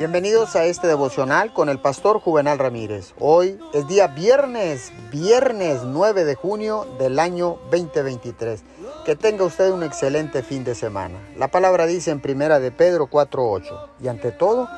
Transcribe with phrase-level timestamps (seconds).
[0.00, 3.12] Bienvenidos a este devocional con el pastor Juvenal Ramírez.
[3.18, 8.62] Hoy es día viernes, viernes 9 de junio del año 2023.
[9.04, 11.18] Que tenga usted un excelente fin de semana.
[11.36, 14.70] La palabra dice en primera de Pedro 4:8, y ante todo,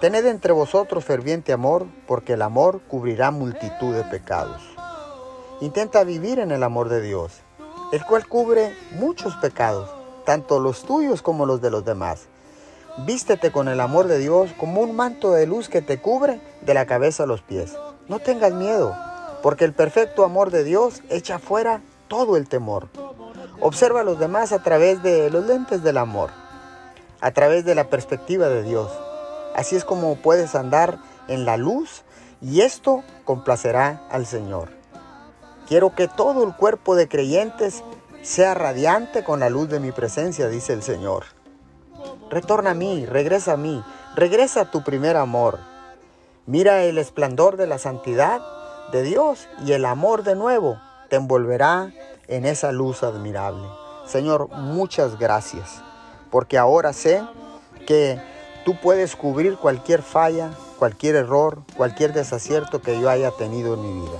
[0.00, 4.60] tened entre vosotros ferviente amor, porque el amor cubrirá multitud de pecados.
[5.60, 7.42] Intenta vivir en el amor de Dios,
[7.92, 9.88] el cual cubre muchos pecados,
[10.26, 12.26] tanto los tuyos como los de los demás.
[12.98, 16.74] Vístete con el amor de Dios como un manto de luz que te cubre de
[16.74, 17.76] la cabeza a los pies.
[18.06, 18.96] No tengas miedo,
[19.42, 22.88] porque el perfecto amor de Dios echa fuera todo el temor.
[23.60, 26.30] Observa a los demás a través de los lentes del amor,
[27.20, 28.92] a través de la perspectiva de Dios.
[29.56, 32.04] Así es como puedes andar en la luz
[32.40, 34.68] y esto complacerá al Señor.
[35.66, 37.82] Quiero que todo el cuerpo de creyentes
[38.22, 41.24] sea radiante con la luz de mi presencia, dice el Señor.
[42.34, 43.80] Retorna a mí, regresa a mí,
[44.16, 45.60] regresa a tu primer amor.
[46.46, 48.42] Mira el esplendor de la santidad
[48.90, 51.92] de Dios y el amor de nuevo te envolverá
[52.26, 53.68] en esa luz admirable.
[54.04, 55.80] Señor, muchas gracias,
[56.32, 57.22] porque ahora sé
[57.86, 58.20] que
[58.64, 60.50] tú puedes cubrir cualquier falla,
[60.80, 64.18] cualquier error, cualquier desacierto que yo haya tenido en mi vida.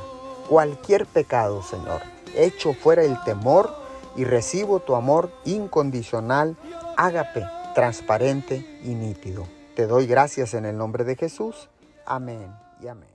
[0.49, 2.01] Cualquier pecado, Señor.
[2.37, 3.75] Echo fuera el temor
[4.15, 6.57] y recibo tu amor incondicional,
[6.97, 7.45] ágape
[7.75, 9.47] transparente y nítido.
[9.77, 11.69] Te doy gracias en el nombre de Jesús.
[12.07, 13.14] Amén y amén.